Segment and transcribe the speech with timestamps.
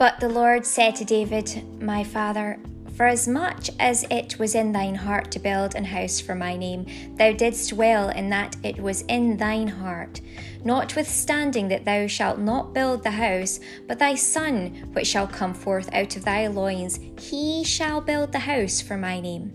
[0.00, 2.58] But the Lord said to David, my father,
[2.96, 6.56] For as much as it was in thine heart to build an house for my
[6.56, 6.86] name,
[7.18, 10.22] thou didst well in that it was in thine heart.
[10.64, 15.92] Notwithstanding that thou shalt not build the house, but thy son, which shall come forth
[15.92, 19.52] out of thy loins, he shall build the house for my name.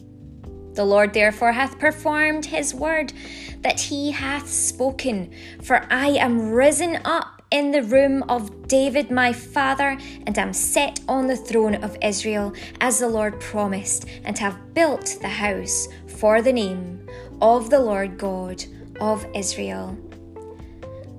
[0.76, 3.14] The Lord therefore hath performed his word
[3.62, 5.32] that he hath spoken,
[5.64, 11.00] for I am risen up in the room of David my father, and am set
[11.08, 12.52] on the throne of Israel,
[12.82, 17.08] as the Lord promised, and have built the house for the name
[17.42, 18.62] of the Lord God
[19.00, 19.98] of Israel.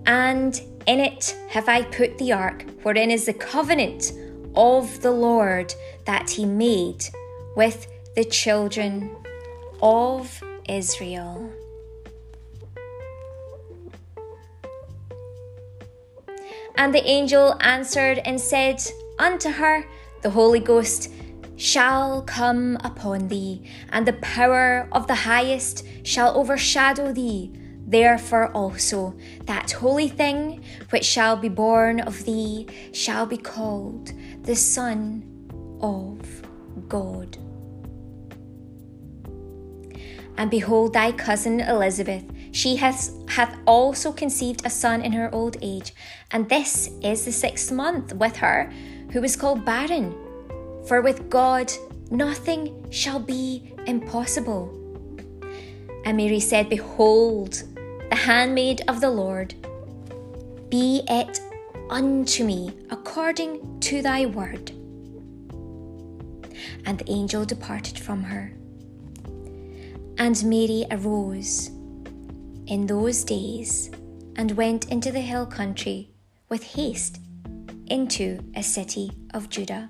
[0.04, 4.12] And in it have I put the ark, wherein is the covenant
[4.55, 5.72] of the Lord
[6.05, 7.02] that he made
[7.56, 9.16] with the children
[9.80, 11.50] of Israel.
[16.77, 18.82] And the angel answered and said
[19.19, 19.84] unto her,
[20.22, 21.10] The Holy Ghost
[21.56, 27.52] shall come upon thee, and the power of the highest shall overshadow thee.
[27.88, 34.56] Therefore also that holy thing which shall be born of thee shall be called the
[34.56, 35.22] Son
[35.80, 36.42] of
[36.88, 37.38] God.
[40.36, 42.24] And behold, thy cousin Elizabeth,
[42.56, 45.92] she hath, hath also conceived a son in her old age,
[46.30, 48.72] and this is the sixth month with her,
[49.12, 50.14] who is called barren.
[50.88, 51.70] For with God
[52.10, 54.72] nothing shall be impossible.
[56.06, 57.62] And Mary said, Behold,
[58.08, 59.54] the handmaid of the Lord,
[60.70, 61.38] be it
[61.90, 64.70] unto me according to thy word.
[66.86, 68.54] And the angel departed from her.
[70.16, 71.75] And Mary arose
[72.67, 73.90] in those days
[74.35, 76.11] and went into the hill country
[76.48, 77.20] with haste
[77.86, 79.89] into a city of Judah.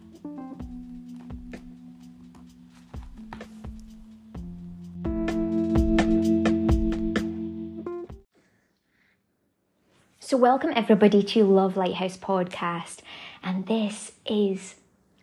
[10.20, 12.98] So, welcome everybody to Love Lighthouse Podcast,
[13.42, 14.74] and this is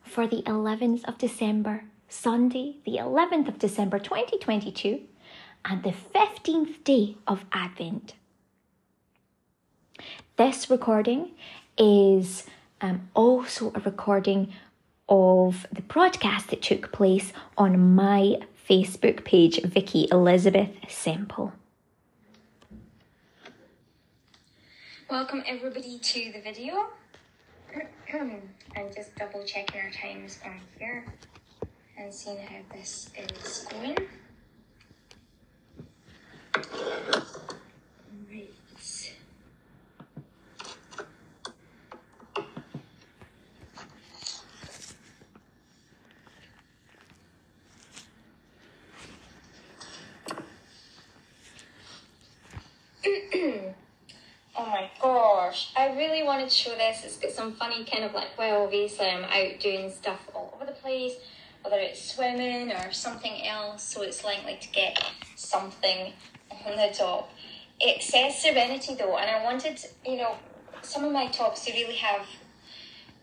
[0.02, 5.02] for the 11th of December Sunday, the 11th of December 2022,
[5.66, 8.14] and the 15th day of Advent.
[10.36, 11.32] This recording
[11.78, 12.46] is
[12.82, 14.52] um, also a recording
[15.08, 18.38] of the broadcast that took place on my
[18.68, 21.54] Facebook page, Vikkie Elizabeth Semple.
[25.10, 26.88] Welcome everybody to the video.
[28.14, 31.06] I'm just double checking our times on here
[31.98, 33.98] and seeing how this is going.
[38.30, 38.50] Right.
[54.56, 56.24] oh my gosh, I really
[57.04, 60.66] It's got some funny kind of like, well, obviously I'm out doing stuff all over
[60.66, 61.14] the place
[61.64, 65.02] whether it's swimming or something else, so it's likely to get
[65.36, 66.12] something
[66.66, 67.32] on the top.
[67.80, 70.36] It says Serenity though, and I wanted, you know,
[70.82, 72.26] some of my tops to really have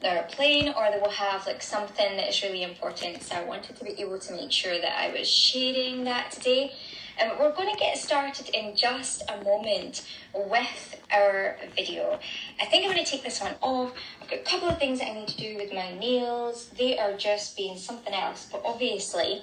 [0.00, 3.22] they're plain or they will have like something that is really important.
[3.22, 6.72] So I wanted to be able to make sure that I was sharing that today.
[7.18, 12.18] And we're going to get started in just a moment with our video.
[12.58, 13.92] I think I'm going to take this one off.
[14.22, 16.70] I've got a couple of things that I need to do with my nails.
[16.78, 18.48] They are just being something else.
[18.50, 19.42] But obviously,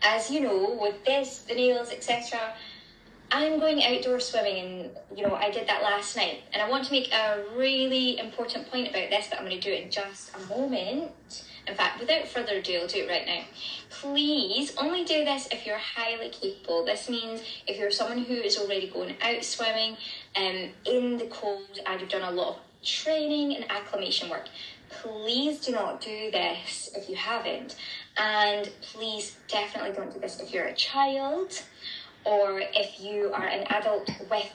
[0.00, 2.54] as you know, with this, the nails, etc.,
[3.30, 6.84] I'm going outdoor swimming and you know I did that last night and I want
[6.86, 9.90] to make a really important point about this but I'm going to do it in
[9.90, 11.12] just a moment
[11.68, 13.44] in fact, without further ado, I'll do it right now.
[13.90, 16.84] Please only do this if you're highly capable.
[16.84, 19.98] This means if you're someone who is already going out swimming
[20.34, 24.48] um, in the cold and you've done a lot of training and acclimation work.
[25.02, 27.76] Please do not do this if you haven't.
[28.16, 31.62] And please definitely don't do this if you're a child
[32.24, 34.52] or if you are an adult with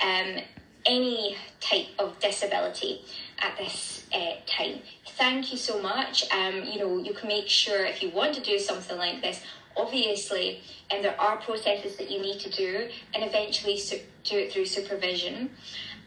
[0.00, 0.42] um,
[0.86, 3.02] any type of disability
[3.40, 4.80] at this uh, time.
[5.18, 6.30] Thank you so much.
[6.32, 9.42] Um, you know, you can make sure if you want to do something like this,
[9.76, 14.52] obviously, and there are processes that you need to do, and eventually su- do it
[14.52, 15.50] through supervision.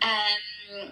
[0.01, 0.91] Um,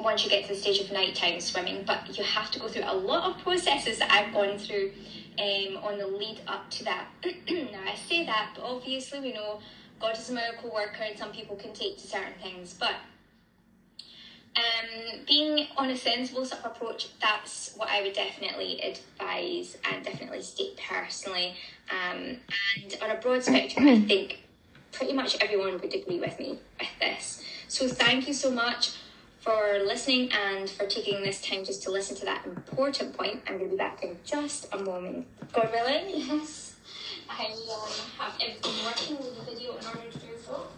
[0.00, 2.84] once you get to the stage of nighttime swimming, but you have to go through
[2.84, 4.92] a lot of processes that I've gone through
[5.38, 7.06] um, on the lead up to that.
[7.24, 9.60] now, I say that, but obviously, we know
[10.00, 12.94] God is a miracle worker, and some people can take to certain things, but
[14.54, 20.04] um, being on a sensible sort of approach, that's what I would definitely advise and
[20.04, 21.54] definitely state personally.
[21.90, 22.36] Um,
[22.76, 24.40] and on a broad spectrum, I think
[24.92, 27.42] pretty much everyone would agree with me with this.
[27.68, 28.92] So thank you so much
[29.42, 33.42] for listening and for taking this time just to listen to that important point.
[33.48, 35.26] I'm going to be back in just a moment.
[35.52, 36.76] God willing, yes.
[37.28, 40.68] I um, have everything working with the video in order to do so.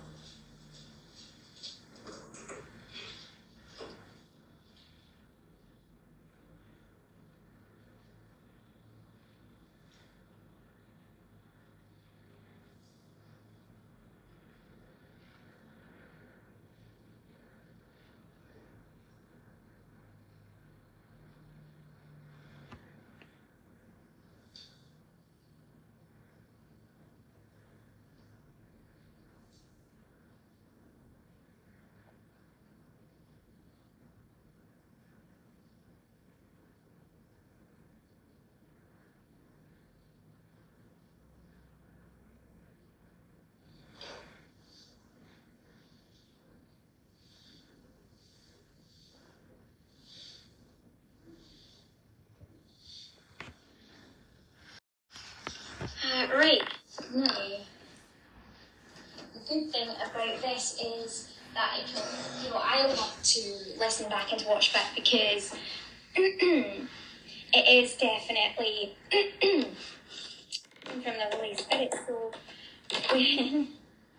[56.14, 56.62] Uh, right.
[57.14, 57.26] Now,
[59.32, 62.02] the good thing about this is that I can,
[62.42, 63.40] you know, I love to
[63.78, 65.54] listen back and to watch back because
[66.16, 66.88] it
[67.52, 68.96] is definitely
[70.84, 71.94] from the Holy Spirit.
[72.06, 72.32] So
[73.12, 73.68] when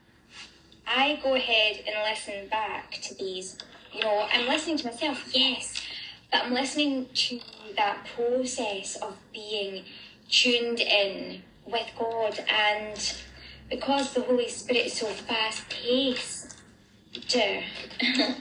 [0.87, 3.57] I go ahead and listen back to these,
[3.91, 5.81] you know, I'm listening to myself, yes,
[6.31, 7.39] but I'm listening to
[7.75, 9.83] that process of being
[10.29, 13.15] tuned in with God and
[13.69, 16.55] because the Holy Spirit is so fast paced
[17.13, 18.35] in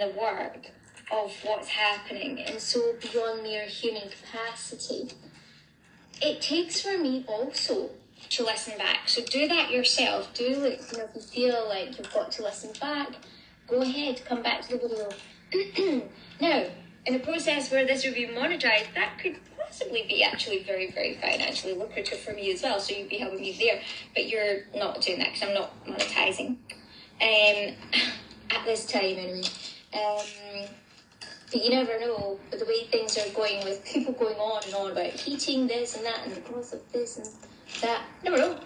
[0.00, 0.70] the work
[1.12, 5.10] of what's happening and so beyond mere human capacity,
[6.22, 7.90] it takes for me also
[8.30, 9.08] to listen back.
[9.08, 10.32] So do that yourself.
[10.34, 13.10] Do you know, if you feel like you've got to listen back,
[13.68, 15.12] go ahead, come back to the
[15.52, 16.02] video.
[16.40, 16.64] now,
[17.06, 21.14] in a process where this would be monetized, that could possibly be actually very, very
[21.16, 22.80] financially lucrative for me as well.
[22.80, 23.80] So you'd be helping me there,
[24.14, 26.56] but you're not doing that because I'm not monetizing
[27.20, 27.74] um,
[28.50, 29.42] at this time anyway.
[29.92, 30.68] Um,
[31.52, 34.74] but you never know but the way things are going with people going on and
[34.74, 37.28] on about heating this and that and the cost of this and
[37.80, 38.02] that.
[38.24, 38.58] Never know.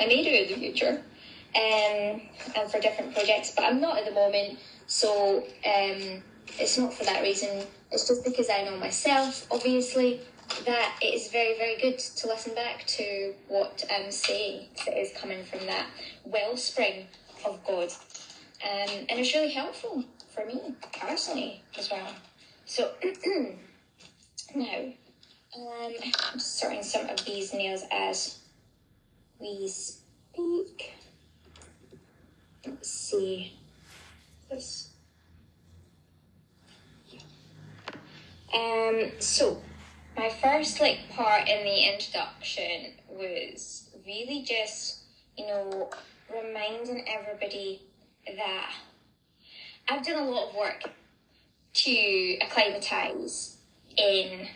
[0.00, 1.02] I may do it in the future.
[1.54, 2.22] Um,
[2.56, 4.58] and for different projects, but I'm not at the moment.
[4.86, 6.22] So um,
[6.58, 7.66] it's not for that reason.
[7.90, 10.20] It's just because I know myself, obviously,
[10.66, 15.12] that it is very, very good to listen back to what I'm saying that is
[15.16, 15.86] coming from that
[16.24, 17.06] wellspring
[17.44, 17.90] of God.
[18.64, 20.04] Um, and it's really helpful
[20.34, 22.08] for me personally as well.
[22.64, 22.92] So
[24.54, 24.78] now,
[25.56, 25.92] um,
[26.32, 28.38] I'm sorting some of these nails as
[29.38, 30.94] we speak.
[32.64, 33.58] Let's see.
[34.50, 34.91] This.
[38.54, 39.62] Um, so
[40.16, 44.98] my first like part in the introduction was really just,
[45.36, 45.90] you know,
[46.32, 47.82] reminding everybody
[48.26, 48.70] that
[49.88, 50.82] I've done a lot of work
[51.74, 53.56] to acclimatise
[53.96, 54.48] in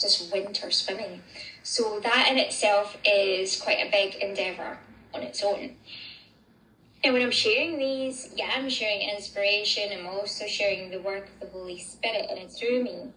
[0.00, 1.22] just winter swimming.
[1.62, 4.78] So that in itself is quite a big endeavour
[5.14, 5.76] on its own.
[7.04, 9.90] And when I'm sharing these, yeah, I'm sharing inspiration.
[9.92, 13.12] I'm also sharing the work of the Holy Spirit and it's through me.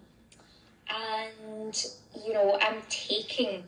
[0.94, 1.86] And,
[2.26, 3.64] you know, I'm taking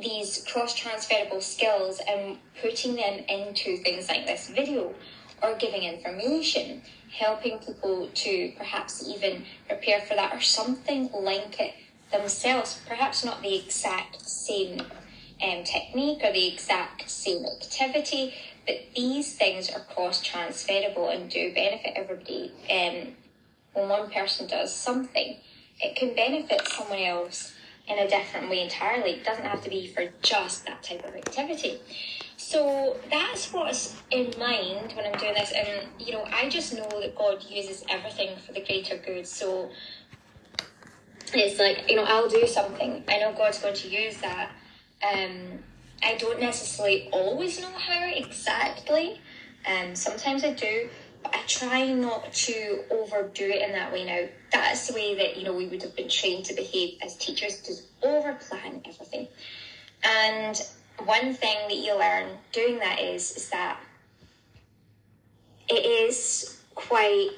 [0.00, 4.94] these cross transferable skills and putting them into things like this video
[5.42, 11.74] or giving information, helping people to perhaps even prepare for that or something like it
[12.12, 12.80] themselves.
[12.86, 14.80] Perhaps not the exact same
[15.42, 18.34] um, technique or the exact same activity,
[18.66, 22.52] but these things are cross transferable and do benefit everybody.
[22.70, 23.14] Um,
[23.72, 25.36] when one person does something,
[25.80, 27.54] it can benefit someone else
[27.88, 29.12] in a different way entirely.
[29.12, 31.78] It doesn't have to be for just that type of activity.
[32.36, 35.52] So that's what's in mind when I'm doing this.
[35.52, 39.26] And, you know, I just know that God uses everything for the greater good.
[39.26, 39.70] So
[41.32, 43.04] it's like, you know, I'll do something.
[43.08, 44.50] I know God's going to use that.
[45.02, 45.58] Um,
[46.02, 49.20] I don't necessarily always know how exactly.
[49.66, 50.88] Um, sometimes I do,
[51.32, 54.28] I try not to overdo it in that way now.
[54.52, 57.60] That's the way that, you know, we would have been trained to behave as teachers,
[57.62, 57.72] to
[58.06, 59.28] overplan everything.
[60.02, 60.60] And
[61.04, 63.80] one thing that you learn doing that is, is that
[65.68, 67.30] it is quite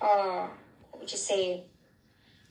[0.00, 0.50] are,
[0.90, 1.64] what would you say,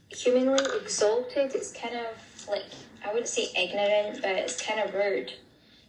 [0.10, 1.54] humanly exalted.
[1.54, 2.64] It's kind of like,
[3.04, 5.34] I wouldn't say ignorant, but it's kind of rude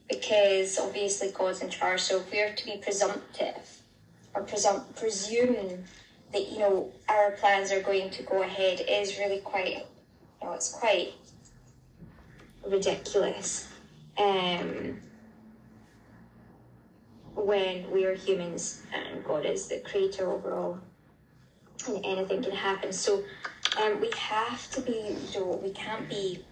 [0.08, 2.00] because obviously God's in charge.
[2.00, 3.75] So if we are to be presumptive
[4.36, 5.84] or presum- presume
[6.32, 10.52] that, you know, our plans are going to go ahead is really quite, you know,
[10.52, 11.14] it's quite
[12.64, 13.66] ridiculous.
[14.18, 15.00] Um,
[17.34, 20.78] when we are humans and God is the creator overall,
[21.86, 22.92] and anything can happen.
[22.92, 23.22] So
[23.80, 26.44] um, we have to be, you know, we can't be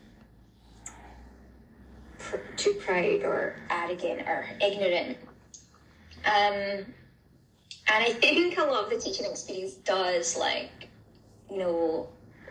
[2.18, 5.18] pr- too proud or arrogant or ignorant.
[6.24, 6.84] Um,
[7.86, 10.88] and I think a lot of the teaching experience does, like,
[11.50, 12.08] you know,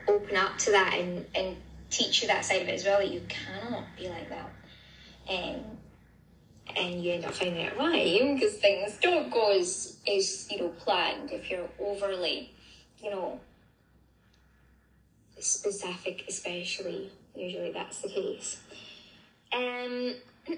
[0.08, 1.58] open up to that and, and
[1.90, 4.52] teach you that side of it as well, you cannot be like that.
[5.30, 5.64] Um,
[6.76, 10.70] and you end up finding out why, because things don't go as, as, you know,
[10.70, 12.52] planned if you're overly,
[13.02, 13.40] you know,
[15.40, 17.12] specific, especially.
[17.36, 18.60] Usually that's the case.
[19.52, 20.16] Um,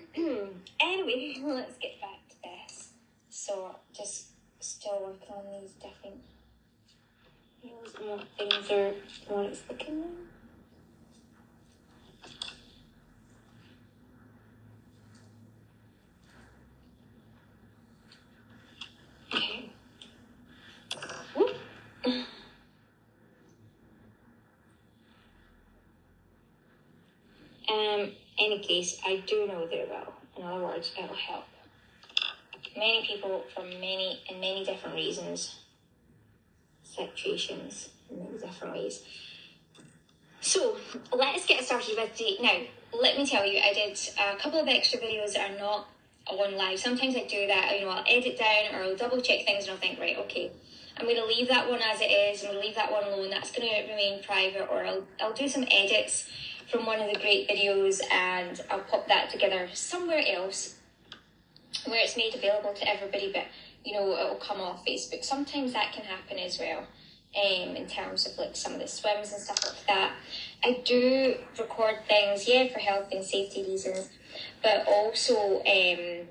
[0.80, 2.90] anyway, let's get back to this.
[3.30, 4.28] So, just
[4.66, 6.22] still working on these different
[7.64, 8.94] and what things are
[9.28, 10.10] what it's looking like.
[27.68, 30.14] Um, any case, I do know it will.
[30.38, 31.46] In other words, it will help
[32.76, 35.56] many people from many and many different reasons,
[36.84, 39.04] situations, in many different ways.
[40.42, 40.78] So
[41.14, 42.60] let's get started with the now.
[42.94, 45.88] Let me tell you, I did a couple of extra videos that are not
[46.28, 46.80] on live.
[46.80, 47.78] Sometimes I do that.
[47.78, 50.52] You know, I'll edit down or I'll double check things, and I'll think, right, okay,
[50.98, 52.44] I'm going to leave that one as it is.
[52.44, 53.30] I'm going to leave that one alone.
[53.30, 56.30] That's going to remain private, or I'll I'll do some edits
[56.70, 60.75] from one of the great videos and I'll pop that together somewhere else
[61.86, 63.46] where it's made available to everybody, but
[63.84, 65.24] you know, it'll come off Facebook.
[65.24, 66.86] Sometimes that can happen as well.
[67.36, 70.14] Um, in terms of like some of the swims and stuff like that.
[70.64, 74.10] I do record things, yeah, for health and safety reasons,
[74.64, 76.28] but also um,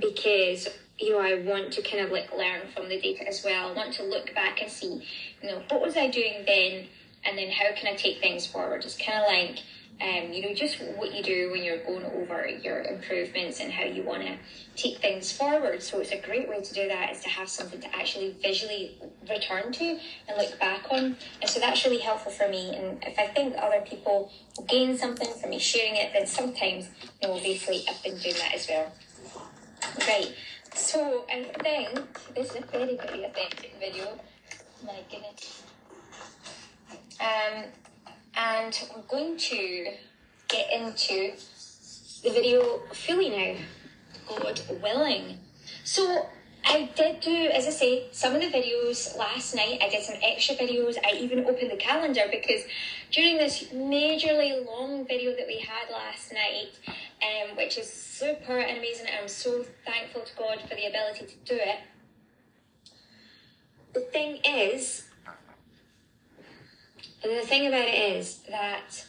[0.00, 0.66] because
[0.98, 3.68] you know I want to kind of like learn from the data as well.
[3.70, 5.06] I want to look back and see,
[5.42, 6.86] you know, what was I doing then,
[7.26, 8.82] and then how can I take things forward?
[8.84, 9.62] It's kind of like
[10.00, 13.84] um, you know, just what you do when you're going over your improvements and how
[13.84, 14.36] you want to
[14.74, 15.82] take things forward.
[15.82, 18.98] So it's a great way to do that is to have something to actually visually
[19.28, 21.16] return to and look back on.
[21.42, 22.74] And so that's really helpful for me.
[22.74, 24.32] And if I think other people
[24.68, 26.88] gain something from me sharing it, then sometimes,
[27.20, 28.92] you know, obviously I've been doing that as well.
[30.06, 30.34] Right.
[30.74, 34.18] So I think this is a very, very authentic video.
[34.84, 35.62] My goodness.
[37.20, 37.64] Um,
[38.34, 39.92] and we're going to
[40.48, 41.32] get into
[42.22, 43.56] the video fully now,
[44.28, 45.38] God willing.
[45.84, 46.26] So
[46.64, 49.78] I did do, as I say, some of the videos last night.
[49.82, 50.96] I did some extra videos.
[51.04, 52.62] I even opened the calendar because
[53.10, 56.78] during this majorly long video that we had last night,
[57.22, 61.26] um, which is super and amazing, and I'm so thankful to God for the ability
[61.26, 61.80] to do it.
[63.94, 65.09] The thing is,
[67.22, 69.04] the thing about it is that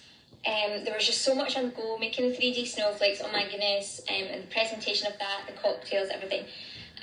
[0.46, 3.44] um, there was just so much on the go, making the 3D snowflakes, oh my
[3.50, 6.46] goodness, um, and the presentation of that, the cocktails, everything,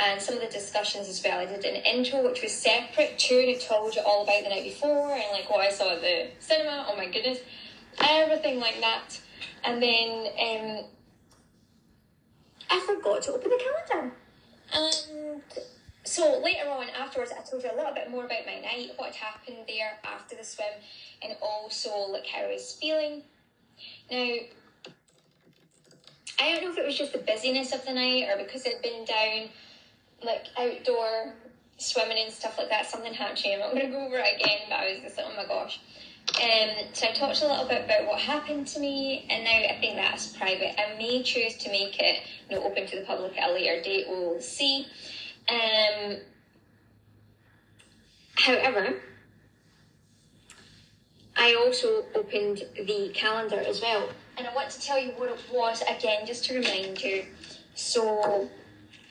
[0.01, 1.39] and some of the discussions as well.
[1.39, 4.51] I did an intro which was separate to, and it told you all about the
[4.51, 7.39] night before, and like what I saw at the cinema, oh my goodness,
[8.01, 9.21] everything like that.
[9.65, 10.85] And then um,
[12.71, 14.15] I forgot to open the calendar.
[14.73, 15.43] And
[16.09, 19.15] so later on, afterwards, I told you a little bit more about my night, what
[19.15, 20.67] had happened there after the swim,
[21.23, 23.23] and also like how I was feeling.
[24.11, 24.35] Now,
[26.41, 28.81] I don't know if it was just the busyness of the night or because I'd
[28.83, 29.49] been down
[30.23, 31.35] like outdoor
[31.77, 32.87] swimming and stuff like that.
[32.87, 33.55] Something happened to me.
[33.55, 35.47] I'm not going to go over it again, but I was just like, oh my
[35.47, 35.81] gosh.
[36.37, 39.79] Um, so I talked a little bit about what happened to me, and now I
[39.81, 40.79] think that's private.
[40.79, 43.83] I may choose to make it you know, open to the public at a later
[43.83, 44.07] date.
[44.09, 44.87] We'll see.
[45.49, 46.17] Um,
[48.37, 48.95] however,
[51.37, 55.41] I also opened the calendar as well, and I want to tell you what it
[55.53, 57.25] was again, just to remind you.
[57.75, 58.49] So,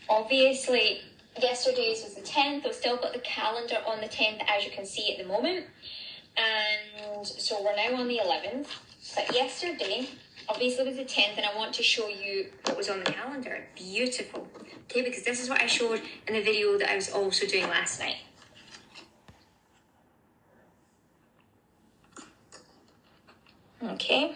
[0.10, 1.02] obviously,
[1.42, 2.66] yesterday's was the 10th.
[2.66, 5.66] I've still got the calendar on the 10th, as you can see at the moment.
[6.36, 8.68] And so we're now on the 11th.
[9.16, 10.10] But yesterday,
[10.50, 13.12] obviously it was the 10th and I want to show you what was on the
[13.12, 13.66] calendar.
[13.76, 14.48] Beautiful.
[14.84, 17.68] Okay, because this is what I showed in the video that I was also doing
[17.68, 18.18] last night.
[23.84, 24.34] Okay.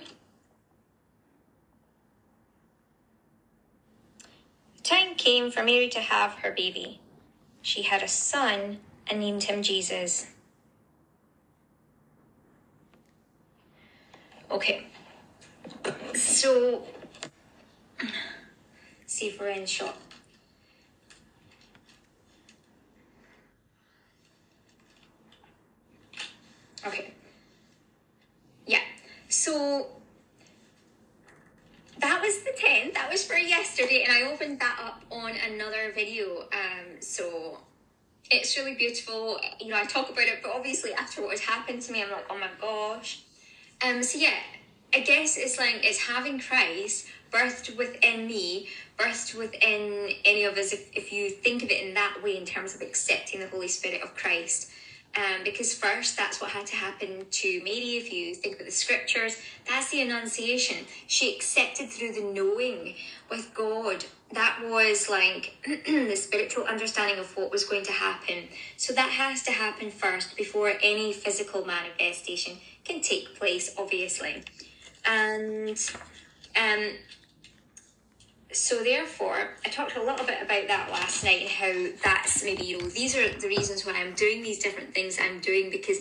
[4.77, 6.99] The time came for Mary to have her baby.
[7.61, 10.27] She had a son and named him Jesus.
[14.49, 14.85] Okay.
[16.15, 16.83] So,
[19.65, 19.95] shot.
[26.85, 27.13] Okay.
[28.65, 28.79] Yeah.
[29.29, 29.87] So
[31.99, 32.93] that was the 10th.
[32.95, 36.41] That was for yesterday, and I opened that up on another video.
[36.51, 37.59] Um, so
[38.31, 39.39] it's really beautiful.
[39.59, 42.11] You know, I talk about it, but obviously after what has happened to me, I'm
[42.11, 43.23] like, oh my gosh.
[43.85, 44.33] Um, so yeah,
[44.93, 48.67] I guess it's like it's having Christ birthed within me,
[48.97, 50.73] birthed within any of us.
[50.73, 53.69] If, if you think of it in that way, in terms of accepting the Holy
[53.69, 54.69] Spirit of Christ,
[55.15, 57.97] um, because first that's what had to happen to Mary.
[57.97, 60.85] If you think about the scriptures, that's the Annunciation.
[61.07, 62.95] She accepted through the knowing
[63.29, 64.05] with God.
[64.33, 65.53] That was like
[65.85, 68.49] the spiritual understanding of what was going to happen.
[68.77, 74.43] So that has to happen first before any physical manifestation can take place, obviously.
[75.05, 75.79] And
[76.59, 76.91] um,
[78.51, 82.63] so therefore, I talked a little bit about that last night and how that's maybe,
[82.63, 85.99] you know, these are the reasons why I'm doing these different things I'm doing because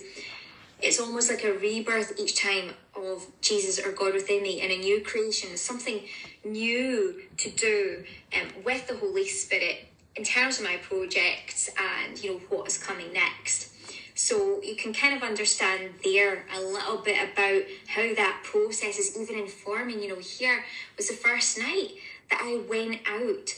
[0.82, 4.78] it's almost like a rebirth each time of Jesus or God within me and a
[4.78, 6.00] new creation, something
[6.44, 8.04] new to do
[8.34, 12.78] um, with the Holy Spirit in terms of my projects and, you know, what is
[12.78, 13.69] coming next.
[14.22, 19.18] So you can kind of understand there a little bit about how that process is
[19.18, 20.02] even informing.
[20.02, 20.62] You know, here
[20.98, 21.92] was the first night
[22.28, 23.54] that I went out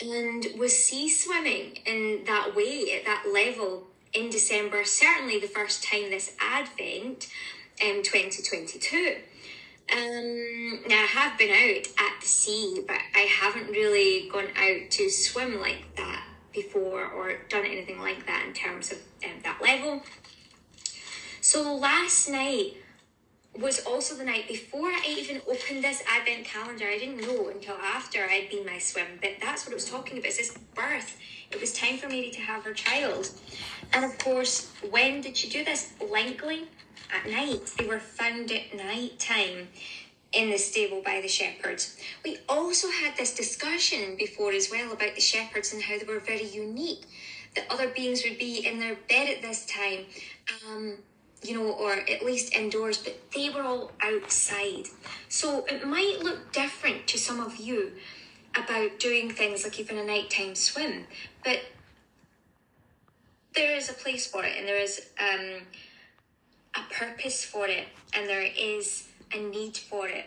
[0.00, 5.84] and was sea swimming in that way, at that level in December, certainly the first
[5.84, 7.28] time this Advent
[7.78, 9.16] in um, 2022.
[9.92, 14.90] Um, now, I have been out at the sea, but I haven't really gone out
[14.92, 19.60] to swim like that before or done anything like that in terms of um, that
[19.62, 20.02] level.
[21.40, 22.74] So last night
[23.58, 26.86] was also the night before I even opened this advent calendar.
[26.86, 30.18] I didn't know until after I'd been my swim, but that's what it was talking
[30.18, 30.28] about.
[30.28, 31.18] It's this birth.
[31.50, 33.30] It was time for Mary to have her child.
[33.92, 35.92] And of course, when did she do this?
[36.10, 36.68] Likely
[37.12, 37.72] at night.
[37.76, 39.68] They were found at night time
[40.32, 41.96] in the stable by the shepherds.
[42.24, 46.20] We also had this discussion before as well about the shepherds and how they were
[46.20, 47.04] very unique.
[47.56, 50.06] That other beings would be in their bed at this time,
[50.68, 50.98] um,
[51.42, 54.86] you know, or at least indoors, but they were all outside.
[55.28, 57.92] So it might look different to some of you
[58.54, 61.06] about doing things like even a nighttime swim,
[61.44, 61.60] but
[63.54, 65.62] there is a place for it and there is um,
[66.80, 70.26] a purpose for it and there is a need for it.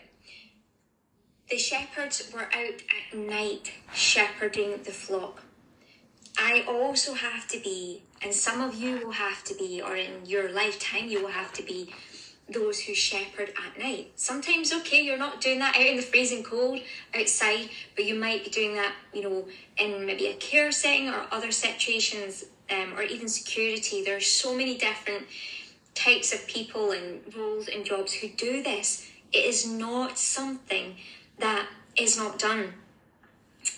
[1.50, 5.44] The shepherds were out at night shepherding the flock.
[6.38, 10.26] I also have to be, and some of you will have to be, or in
[10.26, 11.94] your lifetime, you will have to be
[12.50, 14.12] those who shepherd at night.
[14.16, 16.80] Sometimes, okay, you're not doing that out in the freezing cold
[17.18, 21.26] outside, but you might be doing that, you know, in maybe a care setting or
[21.32, 24.04] other situations, um, or even security.
[24.04, 25.26] There's so many different
[25.96, 29.10] types of people and roles and jobs who do this.
[29.32, 30.96] It is not something
[31.40, 32.74] that is not done.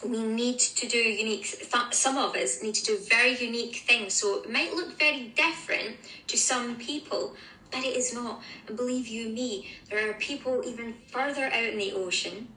[0.04, 1.45] We need to do unique,
[1.91, 4.13] some of us need to do very unique things.
[4.13, 5.97] So it might look very different
[6.28, 7.36] to some people,
[7.71, 8.41] but it is not.
[8.67, 12.47] And believe you me, there are people even further out in the ocean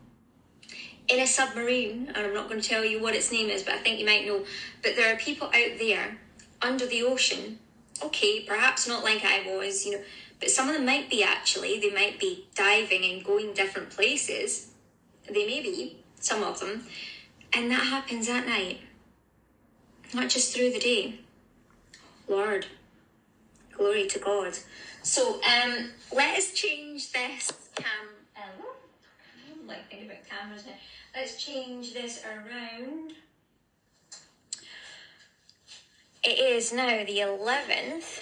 [1.08, 3.74] in a submarine, and I'm not going to tell you what its name is, but
[3.74, 4.44] I think you might know.
[4.82, 6.18] But there are people out there
[6.60, 7.58] under the ocean
[8.02, 10.02] okay, perhaps not like I was, you know,
[10.40, 14.70] but some of them might be actually, they might be diving and going different places.
[15.26, 16.86] They may be, some of them.
[17.52, 18.80] And that happens at night,
[20.14, 21.20] not just through the day.
[22.28, 22.66] Lord,
[23.72, 24.56] glory to God.
[25.02, 27.86] So um, let us change this cam.
[28.36, 28.40] I
[29.48, 30.72] don't like thinking about cameras now.
[31.14, 33.14] Let's change this around.
[36.24, 38.20] It is now the 11th.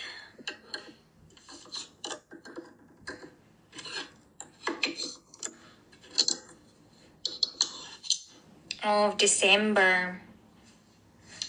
[8.85, 10.21] Of December.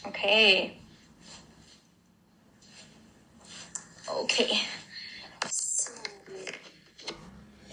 [0.07, 0.77] Okay.
[4.09, 4.61] Okay.
[5.47, 5.91] So,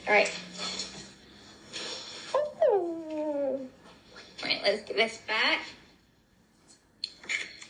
[0.07, 0.31] all right.
[4.65, 5.61] let's get this back.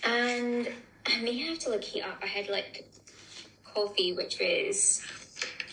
[0.05, 0.69] And
[1.07, 2.19] I may have to like heat up.
[2.23, 2.89] I had like
[3.65, 5.03] coffee, which was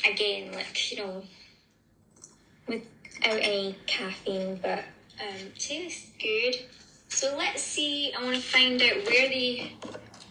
[0.10, 1.24] again like you know
[2.68, 2.86] without
[3.24, 4.84] any caffeine, but
[5.20, 6.56] um, tastes good.
[7.10, 8.14] So let's see.
[8.18, 9.72] I want to find out where the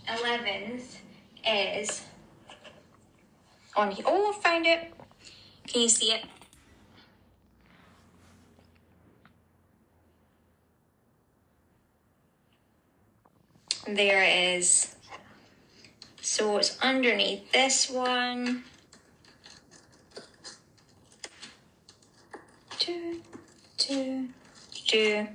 [0.08, 0.96] 11th
[1.46, 2.02] is
[3.76, 4.04] on here.
[4.08, 4.92] Oh, I found it.
[5.66, 6.24] Can you see it?
[13.86, 14.94] There it is.
[16.20, 18.64] So it's underneath this one.
[22.78, 23.20] Two,
[23.78, 24.28] two,
[24.86, 25.26] two.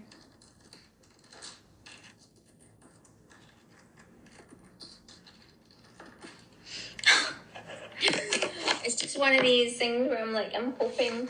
[8.84, 11.30] it's just one of these things where I'm like, I'm hoping.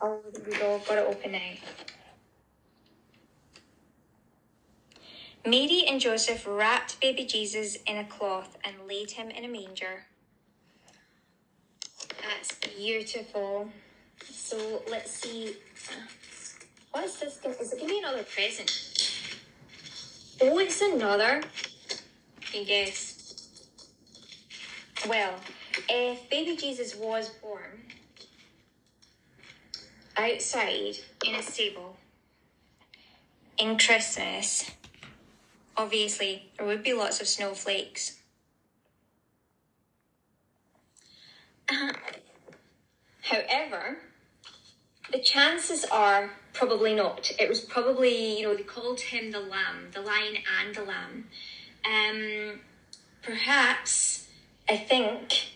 [0.00, 0.80] Oh, there we go.
[0.86, 1.52] Got it open now.
[5.48, 10.04] Mary and Joseph wrapped baby Jesus in a cloth and laid him in a manger.
[12.22, 13.70] That's beautiful.
[14.30, 15.56] So let's see.
[16.90, 17.38] What is this?
[17.44, 18.70] Is it going to be another present?
[20.42, 21.42] Oh, it's another.
[22.40, 23.48] Can guess?
[25.08, 25.34] Well,
[25.88, 27.80] if baby Jesus was born
[30.16, 31.96] outside in a stable
[33.56, 34.70] in Christmas,
[35.78, 38.18] obviously there would be lots of snowflakes.
[41.70, 41.92] Uh,
[43.22, 43.98] however,
[45.12, 47.30] the chances are probably not.
[47.38, 51.28] It was probably, you know, they called him the lamb, the lion and the lamb.
[51.86, 52.60] Um,
[53.22, 54.26] perhaps,
[54.68, 55.52] I think,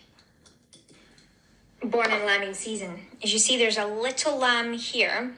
[1.83, 3.07] born in lambing season.
[3.21, 5.35] As you see, there's a little lamb here.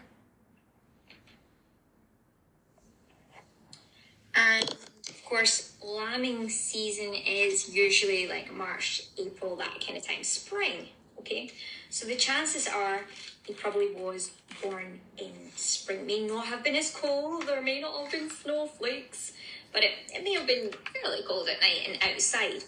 [4.36, 10.88] And of course, lambing season is usually like March, April, that kind of time, spring.
[11.20, 11.50] Okay,
[11.90, 13.02] so the chances are
[13.44, 16.06] he probably was born in spring.
[16.06, 19.34] May not have been as cold, there may not have been snowflakes,
[19.72, 22.64] but it, it may have been fairly cold at night and outside.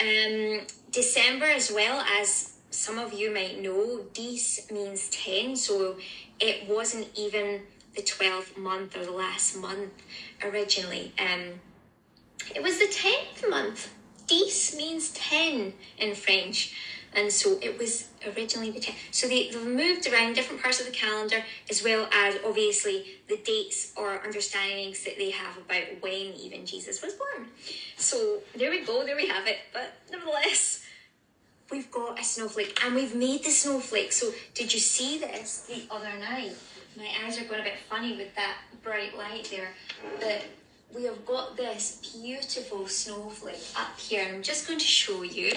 [0.00, 5.96] Um, December, as well as some of you might know, Dis means 10, so
[6.38, 7.62] it wasn't even
[7.96, 9.90] the 12th month or the last month
[10.42, 11.12] originally.
[11.18, 11.60] Um,
[12.54, 13.94] it was the 10th month.
[14.26, 16.74] Dis means 10 in French.
[17.14, 18.94] And so it was originally the 10th.
[19.10, 23.38] So they, they've moved around different parts of the calendar as well as obviously the
[23.38, 27.48] dates or understandings that they have about when even Jesus was born.
[27.96, 29.58] So there we go, there we have it.
[29.72, 30.84] But nevertheless,
[31.70, 34.12] we've got a snowflake and we've made the snowflake.
[34.12, 36.52] So did you see this the other night?
[36.98, 39.68] My eyes are going a bit funny with that bright light there.
[40.18, 40.44] But
[40.92, 44.26] we have got this beautiful snowflake up here.
[44.28, 45.52] I'm just going to show you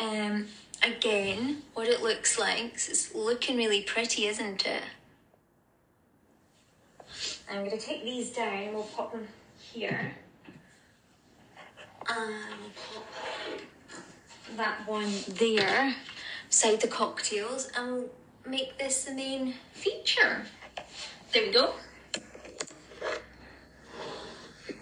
[0.00, 0.46] um,
[0.82, 2.72] again what it looks like.
[2.74, 4.82] It's looking really pretty, isn't it?
[7.50, 8.72] I'm going to take these down.
[8.72, 10.14] We'll pop them here.
[12.08, 13.06] And we'll pop
[14.56, 15.94] that one there
[16.48, 18.08] beside the cocktails and
[18.46, 20.42] make this the main feature.
[21.32, 21.74] There we go.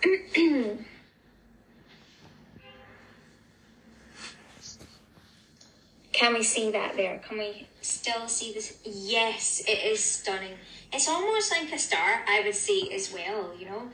[6.12, 7.18] Can we see that there?
[7.26, 8.78] Can we still see this?
[8.84, 10.54] Yes, it is stunning.
[10.92, 13.90] It's almost like a star, I would say, as well, you know?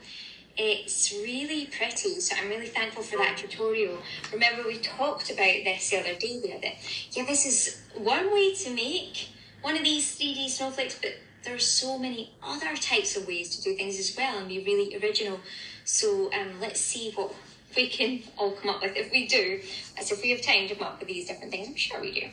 [0.57, 3.97] It's really pretty, so I'm really thankful for that tutorial.
[4.33, 6.73] Remember, we talked about this the other day that,
[7.11, 9.29] yeah, this is one way to make
[9.61, 13.63] one of these 3D snowflakes, but there are so many other types of ways to
[13.63, 15.39] do things as well and be really original.
[15.85, 17.33] So um, let's see what
[17.75, 18.95] we can all come up with.
[18.95, 19.61] If we do,
[19.97, 22.13] as if we have time to come up with these different things, I'm sure we
[22.13, 22.27] do.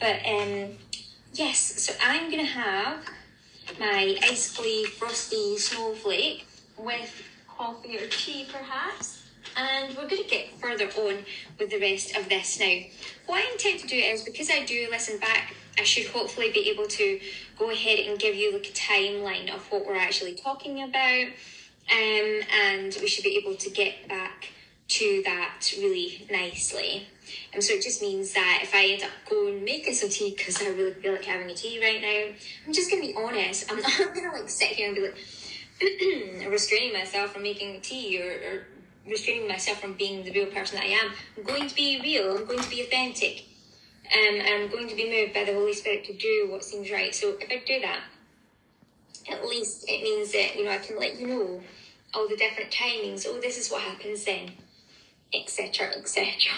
[0.00, 0.76] But um,
[1.32, 3.04] yes, so I'm to have
[3.78, 6.46] my icically frosty snowflake
[6.78, 9.15] with coffee or tea perhaps.
[9.56, 11.24] And we're going to get further on
[11.58, 12.78] with the rest of this now.
[13.26, 16.68] What I intend to do is because I do listen back, I should hopefully be
[16.70, 17.20] able to
[17.58, 21.26] go ahead and give you like a timeline of what we're actually talking about.
[21.90, 24.52] Um, and we should be able to get back
[24.88, 27.08] to that really nicely.
[27.52, 30.62] And so it just means that if I end up going making some tea because
[30.62, 33.70] I really feel like having a tea right now, I'm just gonna be honest.
[33.70, 35.16] I'm not gonna like sit here and be like
[36.48, 38.66] restraining myself from making tea or, or
[39.06, 41.12] restraining myself from being the real person that I am.
[41.36, 42.36] I'm going to be real.
[42.36, 43.44] I'm going to be authentic.
[44.12, 46.90] Um, and I'm going to be moved by the Holy Spirit to do what seems
[46.90, 47.14] right.
[47.14, 48.00] So if I do that,
[49.30, 51.60] at least it means that, you know, I can let you know
[52.14, 53.26] all the different timings.
[53.28, 54.52] Oh, this is what happens then,
[55.34, 56.52] etc., etc.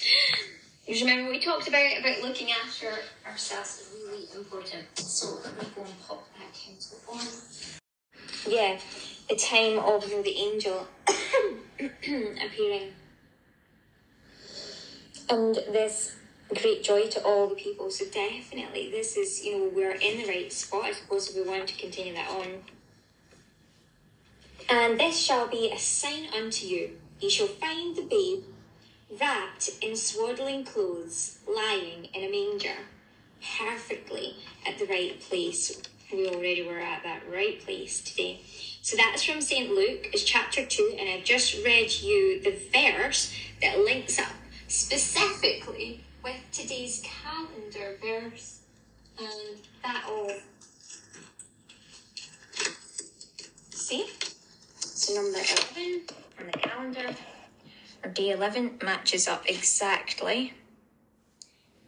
[0.86, 2.92] You remember we talked about about looking after
[3.26, 4.84] ourselves is really important.
[4.98, 7.80] So let me go and pop that council on.
[8.46, 8.78] Yeah,
[9.28, 10.86] the time of the angel
[11.78, 12.92] appearing.
[15.30, 16.16] And this
[16.54, 17.90] great joy to all the people.
[17.90, 21.50] So definitely this is, you know, we're in the right spot, I suppose, if we
[21.50, 22.62] want to continue that on.
[24.68, 26.90] And this shall be a sign unto you.
[27.20, 28.44] You shall find the babe
[29.20, 32.76] wrapped in swaddling clothes, lying in a manger,
[33.58, 35.80] perfectly at the right place.
[36.12, 38.40] We already were at that right place today.
[38.82, 39.70] So that's from St.
[39.70, 44.32] Luke, it's chapter 2, and I've just read you the verse that links up
[44.68, 48.60] specifically with today's calendar verse.
[49.18, 50.32] And that all.
[53.70, 54.06] See?
[54.78, 55.38] So number
[55.76, 56.02] 11
[56.40, 57.14] on the calendar
[58.02, 60.52] or day 11 matches up exactly.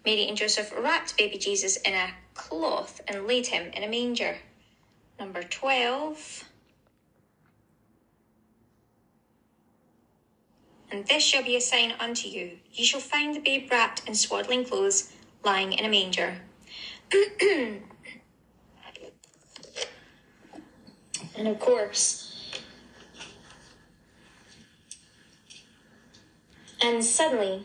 [0.05, 4.39] Mary and Joseph wrapped baby Jesus in a cloth and laid him in a manger.
[5.19, 6.45] Number 12.
[10.91, 12.59] And this shall be a sign unto you.
[12.73, 15.13] Ye shall find the babe wrapped in swaddling clothes,
[15.45, 16.39] lying in a manger.
[21.37, 22.27] and of course,
[26.83, 27.65] And suddenly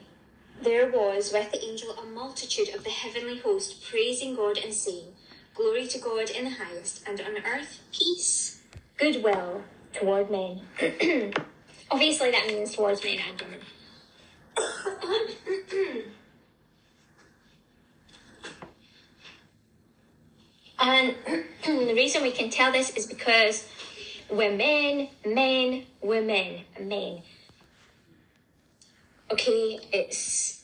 [0.64, 5.14] there was with the angel a multitude of the heavenly host praising God and saying,
[5.56, 8.62] Glory to God in the highest, and on earth peace,
[8.98, 10.62] goodwill toward men.
[11.92, 13.60] Obviously, that means towards men and women.
[20.80, 21.16] and
[21.88, 23.68] the reason we can tell this is because
[24.30, 27.22] women, men, women, men
[29.32, 30.64] okay, it's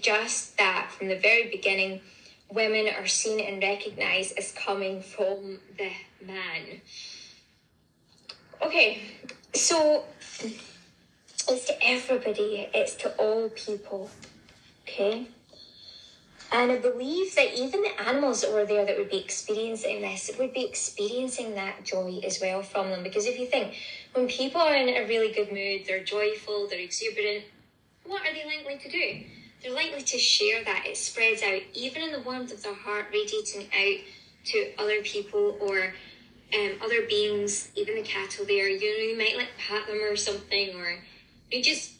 [0.00, 2.00] just that from the very beginning,
[2.50, 5.90] women are seen and recognized as coming from the
[6.24, 6.80] man.
[8.62, 9.02] Okay,
[9.54, 10.04] so
[11.48, 14.10] it's to everybody, it's to all people,
[14.82, 15.28] okay?
[16.50, 20.30] And I believe that even the animals that were there that would be experiencing this
[20.38, 23.02] would be experiencing that joy as well from them.
[23.02, 23.74] Because if you think,
[24.14, 27.44] when people are in a really good mood, they're joyful, they're exuberant,
[28.08, 29.24] what are they likely to do?
[29.62, 30.86] They're likely to share that.
[30.86, 34.00] It spreads out, even in the warmth of their heart, radiating out
[34.46, 35.92] to other people or
[36.54, 38.68] um, other beings, even the cattle there.
[38.68, 41.02] You know, you might like pat them or something, or
[41.50, 41.92] you just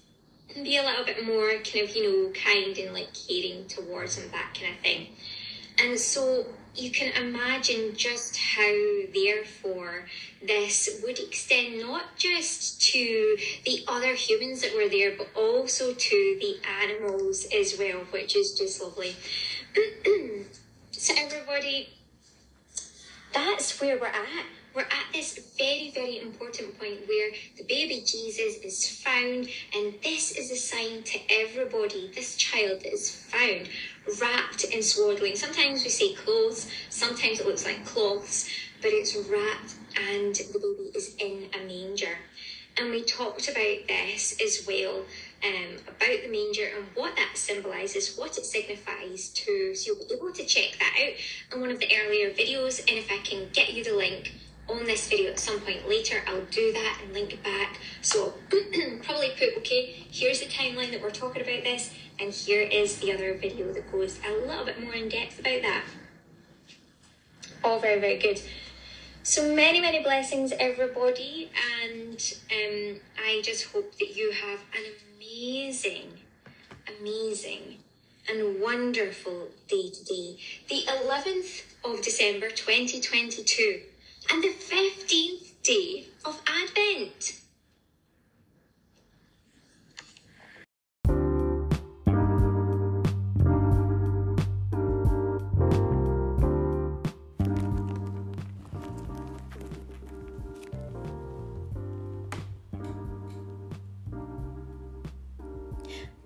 [0.55, 4.31] be a little bit more kind of, you know, kind and like caring towards them,
[4.33, 5.09] that kind of thing.
[5.79, 8.72] And so you can imagine just how,
[9.14, 10.07] therefore,
[10.42, 16.38] this would extend not just to the other humans that were there, but also to
[16.40, 19.16] the animals as well, which is just lovely.
[20.92, 21.90] so, everybody,
[23.33, 24.46] that's where we're at.
[24.74, 30.31] We're at this very, very important point where the baby Jesus is found, and this
[30.33, 32.12] is a sign to everybody.
[32.14, 33.68] This child is found
[34.21, 35.37] wrapped in swaddling.
[35.37, 38.49] Sometimes we say clothes, sometimes it looks like cloths,
[38.81, 42.16] but it's wrapped and the baby is in a manger.
[42.79, 45.03] And we talked about this as well
[45.44, 49.75] um, about the manger and what that symbolises, what it signifies to.
[49.75, 52.81] So you'll be able to check that out in one of the earlier videos.
[52.81, 54.33] And if I can get you the link
[54.68, 57.79] on this video at some point later, I'll do that and link it back.
[58.03, 58.35] So
[59.03, 63.12] probably put, okay, here's the timeline that we're talking about this, and here is the
[63.12, 65.85] other video that goes a little bit more in depth about that.
[67.62, 68.40] All very, very good.
[69.22, 71.50] So many, many blessings, everybody,
[71.83, 76.12] and um, I just hope that you have an amazing,
[76.98, 77.78] amazing,
[78.28, 80.38] and wonderful day today.
[80.68, 83.83] The 11th of December 2022
[84.33, 87.38] and the 15th day of Advent.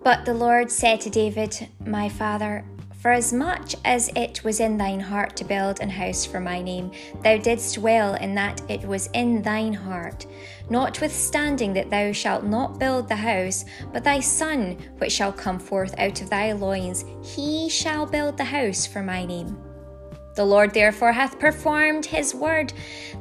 [0.05, 2.65] But the Lord said to David, My father,
[3.03, 6.61] for as much as it was in thine heart to build an house for my
[6.61, 6.91] name,
[7.23, 10.27] thou didst well in that it was in thine heart.
[10.71, 15.99] Notwithstanding that thou shalt not build the house, but thy son, which shall come forth
[15.99, 19.57] out of thy loins, he shall build the house for my name.
[20.35, 22.73] The Lord therefore hath performed his word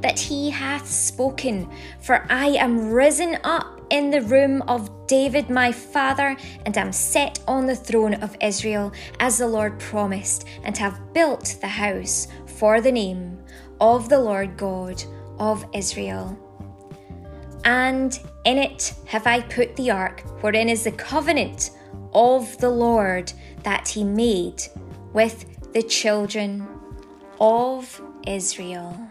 [0.02, 1.70] that he hath spoken.
[2.00, 7.40] For I am risen up in the room of David my father, and am set
[7.48, 12.28] on the throne of Israel, as the Lord promised, and have built the house
[12.58, 13.38] for the name
[13.82, 15.04] of the Lord God
[15.38, 16.38] of Israel.
[17.66, 21.72] And in it have I put the ark, wherein is the covenant
[22.14, 23.32] of the Lord
[23.64, 24.64] that he made
[25.14, 26.66] with the children
[27.40, 29.11] of Israel.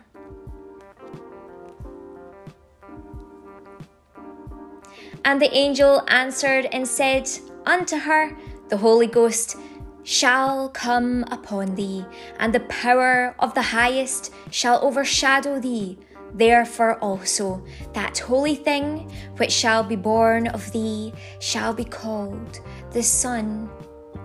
[5.25, 7.29] And the angel answered and said
[7.67, 8.37] unto her,
[8.69, 9.57] The Holy Ghost
[10.03, 12.05] shall come upon thee,
[12.39, 15.99] and the power of the highest shall overshadow thee.
[16.33, 22.61] Therefore also that holy thing which shall be born of thee shall be called
[22.93, 23.69] the Son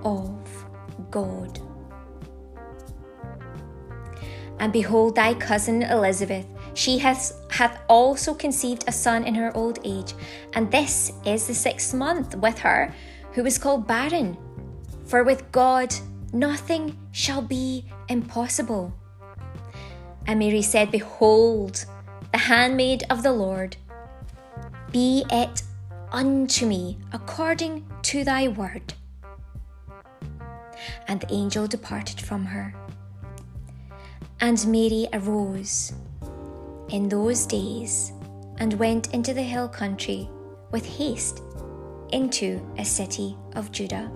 [0.03, 0.65] of
[1.09, 1.59] God.
[4.59, 9.79] And behold, thy cousin Elizabeth, she hath, hath also conceived a son in her old
[9.83, 10.13] age,
[10.53, 12.93] and this is the sixth month with her,
[13.31, 14.37] who is called barren.
[15.05, 15.95] For with God
[16.33, 18.93] nothing shall be impossible.
[20.27, 21.85] And Mary said, Behold,
[22.33, 23.77] the handmaid of the Lord,
[24.91, 25.63] be it
[26.11, 28.93] unto me according to thy word.
[31.07, 32.75] And the angel departed from her.
[34.41, 35.93] And Mary arose
[36.89, 38.13] in those days
[38.57, 40.29] and went into the hill country
[40.71, 41.41] with haste
[42.11, 44.11] into a city of Judah.